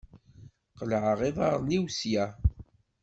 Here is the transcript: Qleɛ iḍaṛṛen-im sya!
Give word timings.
Qleɛ 0.77 1.05
iḍaṛṛen-im 1.29 1.85
sya! 1.97 2.25